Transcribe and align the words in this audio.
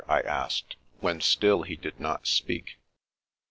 ''I 0.17 0.21
asked, 0.21 0.77
when 0.99 1.21
still 1.21 1.61
he 1.61 1.75
did 1.75 1.99
not 1.99 2.25
speak. 2.25 2.79